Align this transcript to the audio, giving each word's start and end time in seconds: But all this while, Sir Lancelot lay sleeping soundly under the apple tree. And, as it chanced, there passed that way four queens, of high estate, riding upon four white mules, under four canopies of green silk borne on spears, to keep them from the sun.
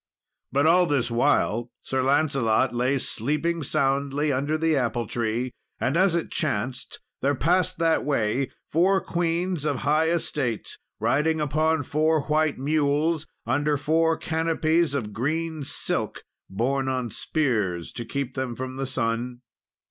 But 0.51 0.65
all 0.65 0.87
this 0.87 1.11
while, 1.11 1.69
Sir 1.83 2.01
Lancelot 2.01 2.73
lay 2.73 2.97
sleeping 2.97 3.61
soundly 3.61 4.33
under 4.33 4.57
the 4.57 4.75
apple 4.75 5.05
tree. 5.05 5.51
And, 5.79 5.95
as 5.95 6.15
it 6.15 6.31
chanced, 6.31 6.99
there 7.21 7.35
passed 7.35 7.77
that 7.77 8.03
way 8.03 8.49
four 8.67 8.99
queens, 8.99 9.63
of 9.63 9.81
high 9.81 10.09
estate, 10.09 10.79
riding 10.99 11.39
upon 11.39 11.83
four 11.83 12.21
white 12.21 12.57
mules, 12.57 13.27
under 13.45 13.77
four 13.77 14.17
canopies 14.17 14.95
of 14.95 15.13
green 15.13 15.63
silk 15.63 16.23
borne 16.49 16.87
on 16.87 17.11
spears, 17.11 17.91
to 17.91 18.03
keep 18.03 18.33
them 18.33 18.55
from 18.55 18.77
the 18.77 18.87
sun. 18.87 19.41